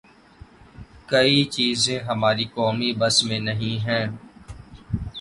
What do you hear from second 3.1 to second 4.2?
میں نہیں ہیں۔